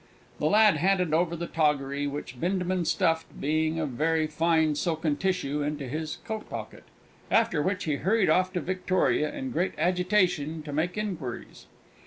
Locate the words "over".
1.13-1.35